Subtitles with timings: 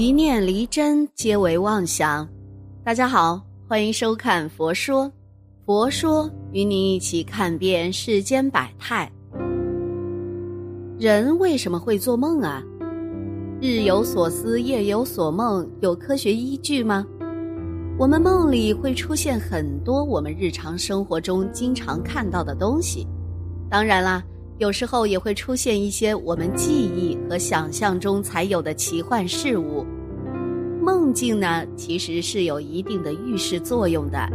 [0.00, 2.24] 一念离真，皆为妄想。
[2.84, 5.06] 大家好，欢迎收看《佛说》，
[5.66, 9.10] 佛说与你一起看遍世间百态。
[11.00, 12.62] 人为什么会做梦啊？
[13.60, 17.04] 日有所思，夜有所梦，有科学依据吗？
[17.98, 23.04] 我们梦里会出现很多我们日常生活中经常看到的东西，
[23.68, 24.22] 当然啦。
[24.58, 29.86] 有时候也会出现一些我们记忆和想象中才有的奇幻事物。
[30.88, 34.26] 梦境呢，其实是有一定的预示作用的。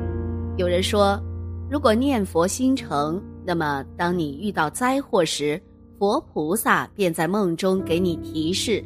[0.56, 1.20] 有人说，
[1.68, 5.60] 如果念佛心诚，那么当你遇到灾祸时，
[5.98, 8.86] 佛菩萨便在梦中给你提示。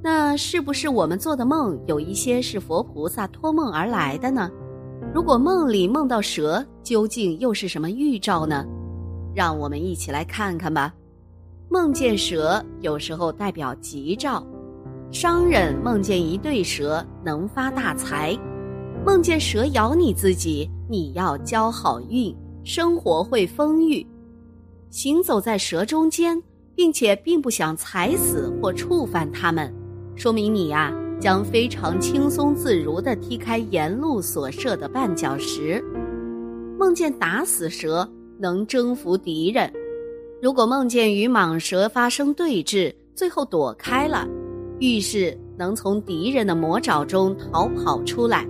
[0.00, 4.48] 那是不是我们做的梦有一些是佛菩萨托梦而来的呢？
[5.12, 8.64] 如果梦里梦到蛇，究竟又是什么预兆呢？
[9.34, 10.94] 让我们一起来看看吧。
[11.68, 14.46] 梦见蛇有时候代表吉兆，
[15.10, 18.38] 商人梦见一对蛇能发大财；
[19.06, 24.06] 梦见蛇咬你自己，你要交好运，生活会丰裕。
[24.90, 26.42] 行走在蛇中间，
[26.74, 29.72] 并且并不想踩死或触犯它们，
[30.14, 35.82] 说明你呀将非常轻松自如地踢开沿路所设的绊脚石。
[36.78, 38.08] 梦见打死蛇。
[38.40, 39.68] 能征服敌人。
[40.40, 44.28] 如果梦见与蟒蛇发生对峙，最后躲开了，
[44.80, 48.46] 预示能从敌人的魔爪中逃跑出来。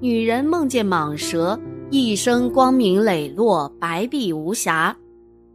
[0.00, 1.58] 女人梦见蟒蛇，
[1.90, 4.94] 一生光明磊落，白璧无瑕；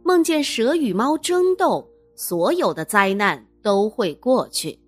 [0.02, 4.78] 梦见蛇与猫争斗，所有的灾难都会过去。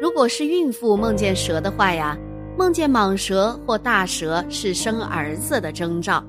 [0.00, 2.16] 如果是孕妇梦见蛇的话呀，
[2.56, 6.24] 梦见蟒蛇或大蛇是生儿子的征兆。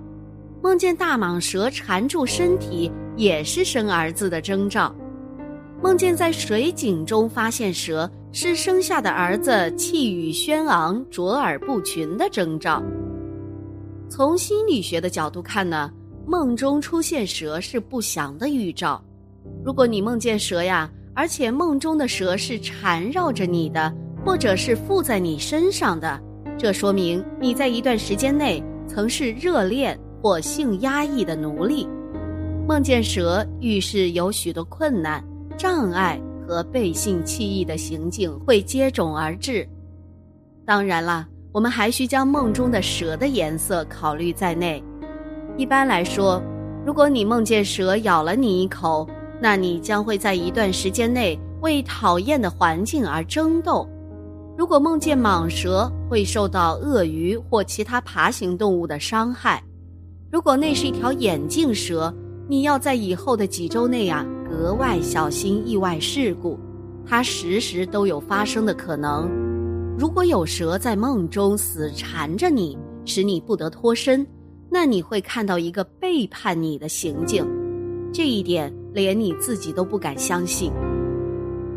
[0.62, 4.94] 梦见大蟒蛇缠住身体，也是生儿子的征兆；
[5.82, 12.82] 梦见在水井中发现蛇，是生下的儿子气宇轩昂、卓尔不群的征兆。
[14.10, 15.92] 从心理学的角度看呢，
[16.26, 19.04] 梦中出现蛇是不祥的预兆。
[19.64, 23.94] 如果你梦见蛇呀，而且梦中的蛇是缠绕着你的，
[24.26, 26.22] 或者是附在你身上的，
[26.58, 29.98] 这说明你在一段时间内曾是热恋。
[30.20, 31.88] 或性压抑的奴隶，
[32.68, 35.24] 梦见蛇预示有许多困难、
[35.58, 39.68] 障碍和背信弃义的行径会接踵而至。
[40.66, 44.84] 当然了，我们还需将梦中的蛇的颜色考虑在内。
[45.58, 46.42] 一般来说，
[46.86, 49.08] 如果你梦见蛇咬了你一口，
[49.42, 53.88] 那你将会在一段时间内为讨厌的环境而争斗；
[54.56, 59.64] 如果梦见蟒蛇，会受到鳄鱼或其他爬行动物的伤害。
[60.32, 62.14] 如果那是一条眼镜蛇，
[62.48, 66.58] 你要在以后的几周内啊格外小心意外事故，
[67.06, 69.30] 它时时都有发生的可能。
[69.98, 74.26] 如果有蛇在梦中死缠着你，使你不得脱身，
[74.70, 77.46] 那你会看到一个背叛你的行径，
[78.14, 80.72] 这一点连你自己都不敢相信。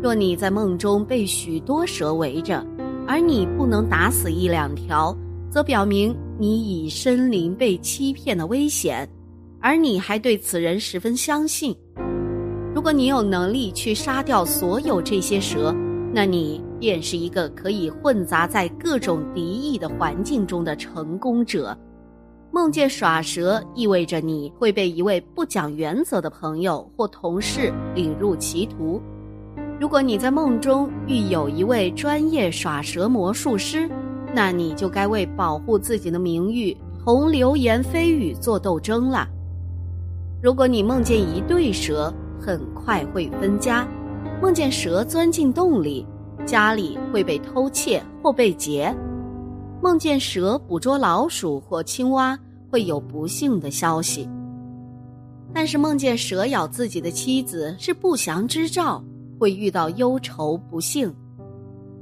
[0.01, 2.65] 若你在梦中被许多蛇围着，
[3.07, 5.15] 而你不能打死一两条。
[5.49, 9.05] 则表明你已身临被欺骗的危险，
[9.59, 11.75] 而你还对此人十分相信。
[12.81, 15.71] 如果你有能力去杀掉所有这些蛇，
[16.11, 21.77] 那你便是一个可以混杂在各种敌意的环境中的成功者。
[22.49, 28.99] 梦见耍蛇，意味着你会被一位不讲原则的朋友或同事领入歧途。
[29.79, 33.87] 如果你在梦中遇有一位专业耍蛇魔术师，
[34.33, 36.75] 那你就该为保护自己的名誉
[37.05, 39.27] 同流言蜚语做斗争了。
[40.41, 43.85] 如果你梦见一对蛇，很快会分家；
[44.41, 46.05] 梦见蛇钻进洞里，
[46.45, 48.91] 家里会被偷窃或被劫；
[49.81, 52.37] 梦见蛇捕捉老鼠或青蛙，
[52.71, 54.27] 会有不幸的消息。
[55.53, 59.03] 但是梦见蛇咬自己的妻子是不祥之兆，
[59.37, 61.13] 会遇到忧愁不幸。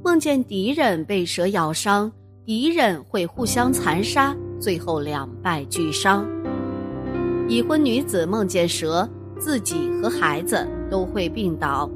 [0.04, 2.12] 梦见敌人被蛇咬伤。
[2.46, 6.26] 敌人会互相残杀，最后两败俱伤。
[7.48, 9.08] 已婚女子梦见蛇，
[9.40, 11.90] 自己和孩子都会病倒，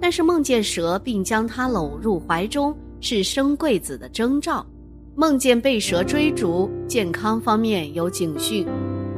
[0.00, 4.66] 但是梦见蛇并将她搂入怀中，是生贵子的征兆。
[5.14, 8.66] 梦见被蛇追逐，健康方面有警讯。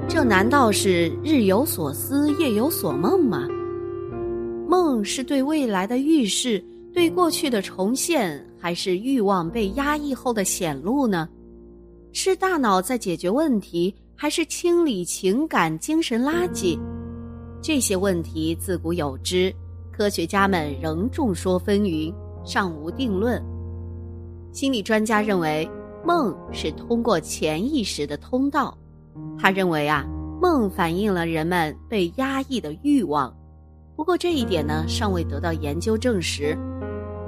[0.09, 3.47] 这难道是日有所思，夜有所梦吗？
[4.69, 6.63] 梦是对未来的预示。
[6.95, 11.27] 对过去的重现，还是欲望被压抑后的显露呢？
[12.13, 16.79] 是大脑在解决问题，还是清理情感精神垃圾？
[17.63, 19.55] 这些问题自古有之，
[19.93, 22.13] 科学家们仍众说纷纭，
[22.45, 23.41] 尚无定论。
[24.51, 25.71] 心理专家认为，
[26.05, 28.77] 梦是通过潜意识的通道。
[29.39, 30.05] 他认为啊，
[30.41, 33.33] 梦反映了人们被压抑的欲望。
[33.95, 36.59] 不过这一点呢，尚未得到研究证实。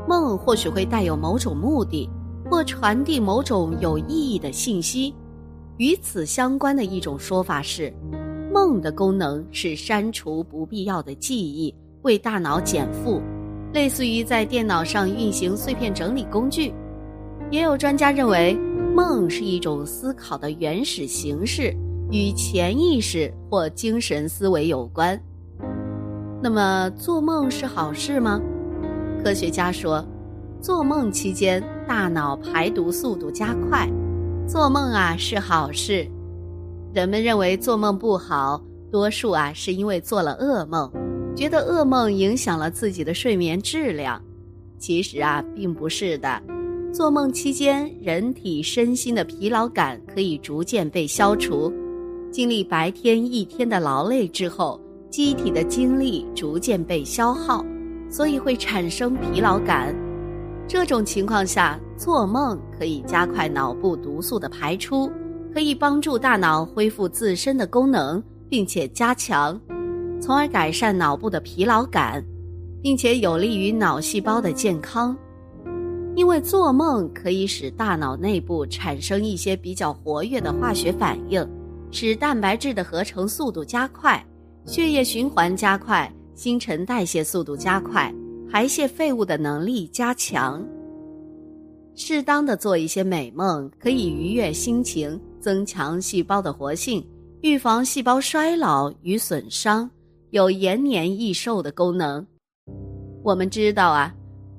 [0.09, 2.11] 梦或许会带有某种目的，
[2.51, 5.15] 或传递某种有意义的信息。
[5.77, 7.95] 与此相关的一种说法是，
[8.67, 13.21] 梦的功能是删除不必要的记忆，为大脑减负，
[13.75, 16.73] 类似于在电脑上运行碎片整理工具。
[17.51, 18.55] 也有专家认为，
[18.95, 21.77] 梦是一种思考的原始形式，
[22.11, 25.21] 与潜意识或精神思维有关。
[26.43, 28.41] 那么，做梦是好事吗？
[29.23, 30.03] 科学家说，
[30.63, 33.87] 做梦期间大脑排毒速度加快。
[34.49, 36.09] 做梦啊是好事，
[36.95, 40.89] 人们认为做梦不好，多数啊是因为做了噩梦，
[41.35, 44.23] 觉得噩梦影响了自己的睡眠质量。
[44.79, 46.41] 其实啊并不是的，
[46.93, 51.73] 做梦期间人体身心的疲劳感可以逐渐被消除，
[52.31, 54.81] 经历白天一天的劳累之后，
[55.11, 57.67] 机体的精力逐渐被消耗，
[58.09, 59.93] 所以会产生疲劳感。
[60.69, 65.11] 这种情况下，做梦可以加快脑部毒素的排出，
[65.55, 69.59] 可以帮助大脑恢复自身的功能，并且加强，
[70.21, 72.21] 从而改善脑部的疲劳感，
[72.83, 75.17] 并且有利于脑细胞的健康。
[76.17, 81.49] 因为做梦可以使大脑内部产生一些比较活跃的化学反应，
[81.93, 84.27] 使蛋白质的合成速度加快，
[84.67, 88.13] 血液循环加快，新陈代谢速度加快。
[88.51, 90.67] 排泄废物的能力加强。
[91.95, 97.07] 适当的做一些美梦，可以愉悦心情，增强细胞的活性，
[97.43, 99.91] 预防细胞衰老与损伤，
[100.31, 102.27] 有延年益寿的功能。
[103.23, 104.11] 我们知道啊，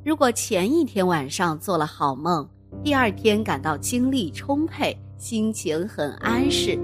[0.06, 2.48] 如果前一天晚上做了好梦，
[2.84, 6.78] 第二天感到精力充沛，心情很安适；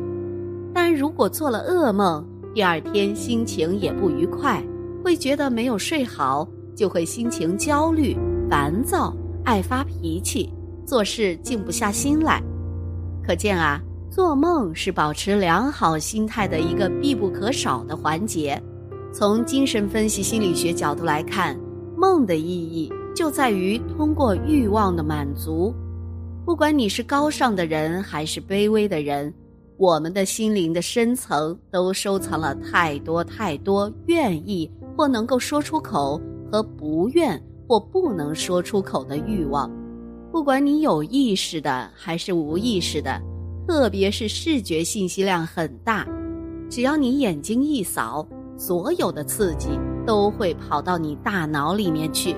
[0.73, 4.63] 但如果做了噩梦，第二天心情也不愉快，
[5.05, 6.47] 会觉得没有睡好。
[6.73, 8.17] 就会心情焦虑、
[8.49, 10.51] 烦躁、爱发脾气，
[10.87, 12.41] 做事静不下心来。
[13.23, 13.79] 可见啊，
[14.11, 18.61] 做梦是保持良好心态的一个必不可少的环节。
[19.13, 21.57] 从精神分析心理学角度来看，
[21.95, 25.73] 梦的意义就在于通过欲望的满足。
[26.45, 29.33] 不管你是高尚的人还是卑微的人，
[29.77, 36.21] 我们的心灵的深层都收藏了太多太多愿意或能够说出口。
[36.51, 39.71] 和不愿或不能说出口的欲望，
[40.33, 43.21] 不管你有意识的还是无意识的，
[43.67, 46.05] 特别是视觉信息量很大，
[46.69, 48.27] 只要你眼睛一扫，
[48.57, 49.69] 所有的刺激
[50.05, 52.35] 都会跑到你大脑里面去。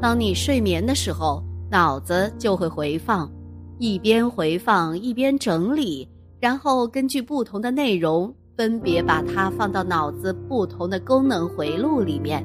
[0.00, 3.30] 当你睡眠的时候，脑子就会回放，
[3.78, 6.08] 一边回放一边整理，
[6.40, 12.44] 然后根据不同的内容，分别把它放到脑子不同的功能回路里面。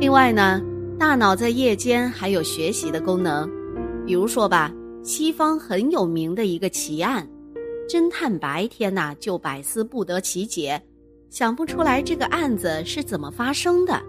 [0.00, 0.60] 另外呢，
[0.98, 3.48] 大脑在夜间还有学习的功能，
[4.06, 4.72] 比如说吧，
[5.02, 7.26] 西方很有名的一个奇案，
[7.88, 10.80] 侦探白天呐就百思不得其解，
[11.30, 14.00] 想不出来这个案子是怎么发生的，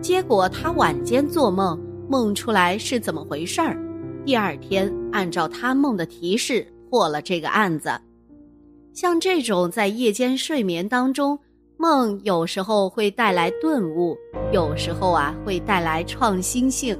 [0.00, 3.76] 结果他晚间做梦，梦出来是怎么回事儿，
[4.24, 7.90] 第二天按照他梦的提示破了这个案子，
[8.94, 11.38] 像这种在夜间睡眠当中。
[11.78, 14.16] 梦有时候会带来顿悟，
[14.52, 16.96] 有时候啊会带来创新性。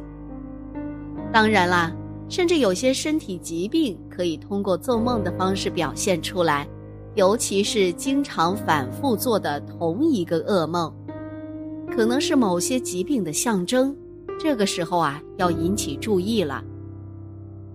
[1.33, 1.95] 当然啦，
[2.33, 6.67] 甚至有些身体疾病可以通过做梦的方式表现出来，
[7.15, 10.91] 尤其是经常反复做的同一个噩梦，
[11.95, 13.95] 可能是某些疾病的象征。
[14.41, 16.65] 这个时候啊要引起注意了。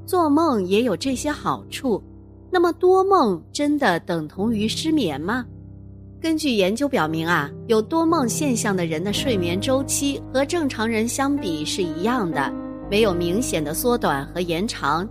[0.08, 2.02] 做梦也有这些好处，
[2.50, 5.46] 那么多梦真的等同于失眠吗？
[6.20, 12.52] 根据研究表明啊，有多梦现象的人的睡眠周期和正常人相比是一样的，
[12.90, 15.08] 没有明显的缩短和延长。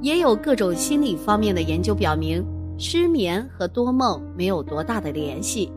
[0.00, 2.44] 也有各种心理方面的研究表明，
[2.76, 5.72] 失眠和多梦没有多大的联系。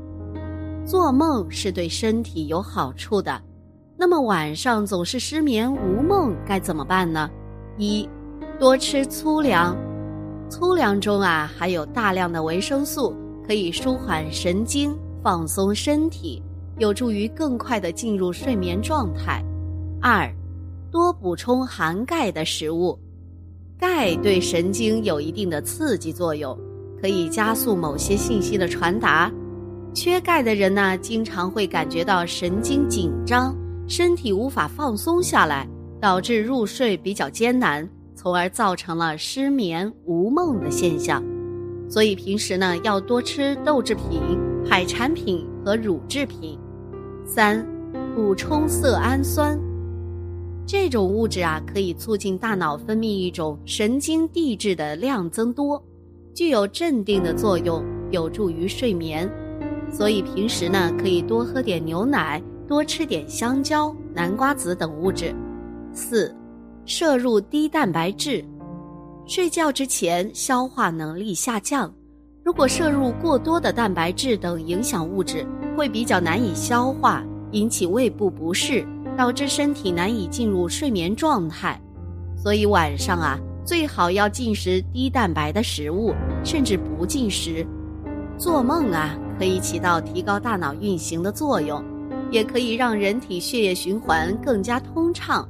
[0.86, 3.42] 做梦是对身体有好处的，
[3.98, 7.30] 那么晚上总是失眠无梦该怎么办呢？
[7.78, 8.10] 一，
[8.60, 9.78] 多吃粗粮，
[10.50, 13.16] 粗粮中啊含有大量的维生素。
[13.48, 16.42] 可以舒缓神经，放松身体，
[16.80, 19.46] 有助于更快的进入睡眠状态。
[20.02, 20.28] 二，
[20.96, 22.98] 多补充含钙的食物，
[23.78, 26.58] 钙对神经有一定的刺激作用，
[27.02, 29.30] 可以加速某些信息的传达。
[29.94, 33.54] 缺钙的人呢，经常会感觉到神经紧张，
[33.90, 35.68] 身体无法放松下来，
[36.00, 37.86] 导致入睡比较艰难，
[38.16, 41.22] 从而造成了失眠无梦的现象。
[41.90, 44.22] 所以平时呢要多吃豆制品、
[44.66, 46.58] 海产品和乳制品。
[47.26, 47.68] 三、
[48.16, 49.60] 补充色氨酸，
[50.68, 55.82] 这种物质啊可以促进大脑分泌一种神经递质的量增多，
[56.34, 59.30] 具有镇定的作用，有助于睡眠。
[59.92, 65.34] 所以平时呢可以多喝点牛奶，多吃点香蕉、南瓜子等物质。
[65.94, 66.36] 四、
[66.86, 68.44] 摄入低蛋白质。
[69.28, 71.94] 睡觉之前消化能力下降，
[72.44, 75.46] 如果摄入过多的蛋白质等影响物质，
[75.78, 78.86] 会比较难以消化，引起胃部不适，
[79.18, 81.80] 导致身体难以进入睡眠状态。
[82.38, 87.66] 所以晚上啊，最好要进食低蛋白的食物，甚至不进食。
[88.38, 91.84] 做梦啊，可以起到提高大脑运行的作用，
[92.30, 95.48] 也可以让人体血液循环更加通畅。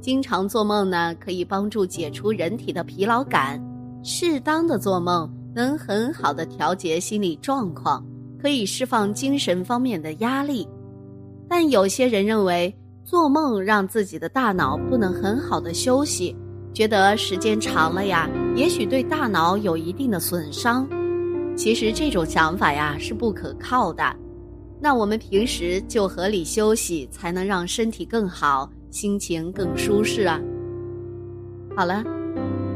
[0.00, 3.60] 经常做梦呢，可以帮助解除人体的疲劳感。
[4.04, 8.02] 适当的做梦能很好的调节心理状况，
[8.40, 10.66] 可以释放精神方面的压力。
[11.48, 12.72] 但有些人认为
[13.08, 16.36] 做梦让自己的大脑不能很好的休息，
[16.74, 20.86] 觉得时间长了呀，也许对大脑有一定的损伤。
[21.56, 24.04] 其实这种想法呀是不可靠的。
[24.78, 28.70] 那我们平时就合理休息，才能让身体更好。
[28.90, 30.38] 心情更舒适啊！
[31.74, 32.04] 好了，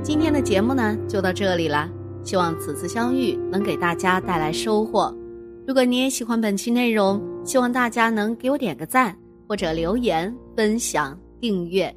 [0.02, 1.90] 今天的节目呢就到这里了。
[2.24, 5.14] 希望此次相遇能给大家带来收获。
[5.66, 9.14] 如果你也喜欢本期内容，希望大家能给我点个赞，
[9.52, 11.94] 或者留言、分享、订阅。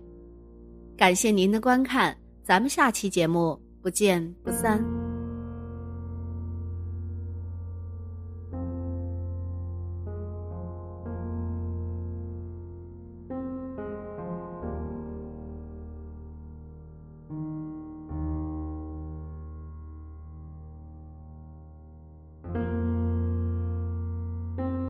[0.97, 5.04] 感谢您的观看，咱们下期节目不见不散。